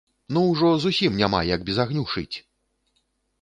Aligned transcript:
Ну, 0.35 0.41
ужо 0.53 0.69
зусім 0.85 1.19
няма 1.19 1.41
як 1.51 1.67
без 1.67 1.83
агню 1.85 2.07
шыць! 2.15 2.37